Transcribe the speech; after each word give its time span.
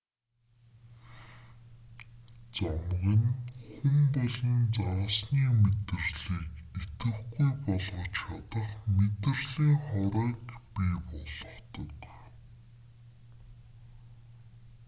замаг 2.55 3.03
нь 3.17 3.27
хүн 3.71 3.97
болон 4.15 4.57
загасны 4.75 5.43
мэдрэлийг 5.63 6.51
идэвхгүй 6.61 7.13
болгож 7.39 7.85
чадах 8.17 8.69
мэдрэлийн 8.97 9.77
хорыг 9.87 10.35
бий 10.75 10.95
болгодог 11.09 11.95